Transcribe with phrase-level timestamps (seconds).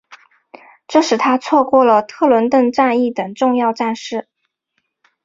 [0.87, 4.27] 这使他错过了特伦顿战役等重要战事。